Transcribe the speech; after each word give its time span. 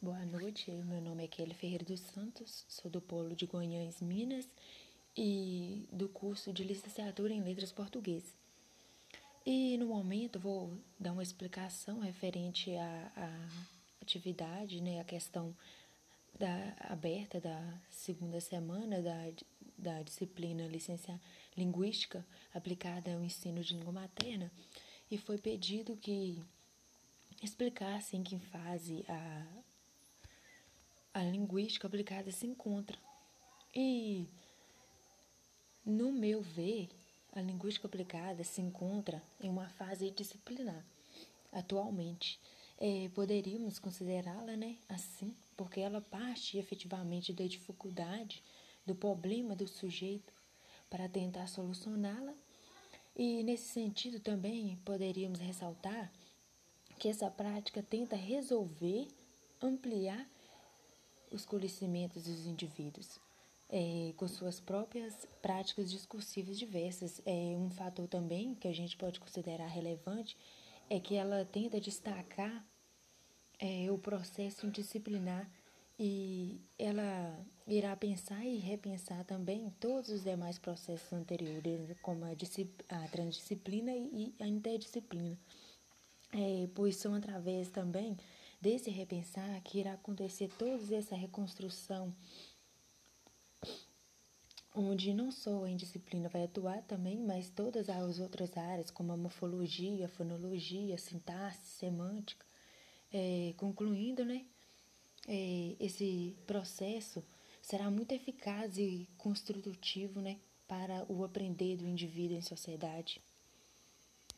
Boa 0.00 0.24
noite, 0.26 0.70
meu 0.70 1.00
nome 1.00 1.24
é 1.24 1.26
Kelly 1.26 1.54
Ferreira 1.54 1.84
dos 1.84 1.98
Santos, 1.98 2.64
sou 2.68 2.88
do 2.88 3.00
Polo 3.00 3.34
de 3.34 3.46
Goiânia, 3.46 3.90
Minas 4.00 4.48
e 5.16 5.88
do 5.90 6.08
curso 6.08 6.52
de 6.52 6.62
licenciatura 6.62 7.34
em 7.34 7.42
Letras 7.42 7.72
Português. 7.72 8.22
E 9.44 9.76
no 9.76 9.88
momento 9.88 10.38
vou 10.38 10.72
dar 11.00 11.10
uma 11.10 11.22
explicação 11.22 11.98
referente 11.98 12.76
à, 12.76 13.12
à 13.16 13.48
atividade, 14.00 14.80
né, 14.80 15.00
a 15.00 15.04
questão 15.04 15.52
da, 16.38 16.76
aberta 16.78 17.40
da 17.40 17.60
segunda 17.90 18.40
semana 18.40 19.02
da, 19.02 19.32
da 19.76 20.02
disciplina 20.02 20.68
licenciar 20.68 21.20
linguística 21.56 22.24
aplicada 22.54 23.14
ao 23.14 23.24
ensino 23.24 23.64
de 23.64 23.74
língua 23.74 23.92
materna 23.92 24.48
e 25.10 25.18
foi 25.18 25.38
pedido 25.38 25.96
que 25.96 26.40
explicasse 27.42 28.16
em 28.16 28.22
que 28.22 28.38
fase 28.38 29.04
a, 29.08 29.44
a 31.12 31.22
linguística 31.22 31.86
aplicada 31.86 32.30
se 32.30 32.46
encontra. 32.46 32.98
E, 33.74 34.26
no 35.84 36.12
meu 36.12 36.42
ver, 36.42 36.88
a 37.32 37.40
linguística 37.40 37.86
aplicada 37.86 38.42
se 38.44 38.60
encontra 38.60 39.22
em 39.40 39.48
uma 39.48 39.68
fase 39.68 40.10
disciplinar 40.10 40.84
atualmente. 41.52 42.38
É, 42.80 43.08
poderíamos 43.14 43.78
considerá-la 43.78 44.56
né, 44.56 44.76
assim, 44.88 45.34
porque 45.56 45.80
ela 45.80 46.00
parte 46.00 46.58
efetivamente 46.58 47.32
da 47.32 47.44
dificuldade, 47.46 48.42
do 48.86 48.94
problema 48.94 49.56
do 49.56 49.66
sujeito 49.66 50.32
para 50.88 51.08
tentar 51.08 51.46
solucioná-la. 51.48 52.32
E 53.16 53.42
nesse 53.42 53.72
sentido 53.72 54.20
também 54.20 54.78
poderíamos 54.84 55.40
ressaltar 55.40 56.10
que 56.98 57.08
essa 57.08 57.30
prática 57.30 57.82
tenta 57.82 58.16
resolver, 58.16 59.08
ampliar 59.60 60.26
os 61.30 61.44
conhecimentos 61.44 62.24
dos 62.24 62.46
indivíduos. 62.46 63.20
É, 63.70 64.14
com 64.16 64.26
suas 64.26 64.58
próprias 64.60 65.28
práticas 65.42 65.90
discursivas 65.90 66.58
diversas. 66.58 67.20
É 67.26 67.54
um 67.54 67.68
fator 67.70 68.08
também 68.08 68.54
que 68.54 68.66
a 68.66 68.72
gente 68.72 68.96
pode 68.96 69.20
considerar 69.20 69.66
relevante 69.66 70.38
é 70.90 70.98
que 70.98 71.14
ela 71.14 71.44
tenta 71.44 71.80
destacar 71.80 72.64
é, 73.60 73.90
o 73.90 73.98
processo 73.98 74.70
disciplinar 74.70 75.50
e 75.98 76.60
ela 76.78 77.38
irá 77.66 77.94
pensar 77.96 78.44
e 78.44 78.56
repensar 78.56 79.24
também 79.24 79.70
todos 79.80 80.10
os 80.10 80.22
demais 80.22 80.58
processos 80.58 81.12
anteriores, 81.12 81.94
como 82.00 82.24
a, 82.24 82.30
a 82.30 83.08
transdisciplina 83.08 83.94
e 83.94 84.32
a 84.40 84.46
interdisciplina, 84.46 85.36
é, 86.32 86.68
pois 86.74 86.96
são 86.96 87.14
através 87.14 87.68
também 87.68 88.16
desse 88.60 88.90
repensar 88.90 89.60
que 89.62 89.78
irá 89.78 89.92
acontecer 89.92 90.50
toda 90.58 90.94
essa 90.94 91.14
reconstrução, 91.14 92.14
onde 94.74 95.12
não 95.12 95.30
só 95.30 95.64
a 95.64 95.70
indisciplina 95.70 96.28
vai 96.28 96.44
atuar 96.44 96.82
também, 96.82 97.18
mas 97.18 97.50
todas 97.50 97.88
as 97.88 98.18
outras 98.18 98.56
áreas, 98.56 98.90
como 98.90 99.12
a 99.12 99.16
morfologia, 99.16 100.06
a 100.06 100.08
fonologia, 100.08 100.94
a 100.94 100.98
sintaxe, 100.98 101.66
semântica, 101.66 102.46
é, 103.12 103.54
concluindo, 103.56 104.24
né? 104.24 104.44
É, 105.26 105.76
esse 105.80 106.36
processo 106.46 107.22
será 107.60 107.90
muito 107.90 108.12
eficaz 108.12 108.78
e 108.78 109.08
construtivo, 109.18 110.20
né? 110.20 110.38
Para 110.66 111.04
o 111.10 111.24
aprender 111.24 111.76
do 111.76 111.86
indivíduo 111.86 112.36
em 112.36 112.42
sociedade. 112.42 113.20